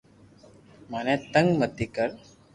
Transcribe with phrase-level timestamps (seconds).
[0.91, 2.09] مني تنگ متي ڪر